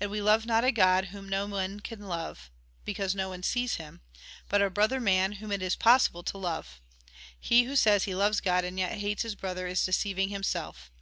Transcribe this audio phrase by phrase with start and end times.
[0.00, 2.48] And we love not a God whom no one can love,
[2.84, 4.02] because no one sees Him,
[4.48, 6.80] but our brother man, whom it is possible to love.
[7.40, 10.92] He who says he loves God, and yet hates his brother, is deceiving himself.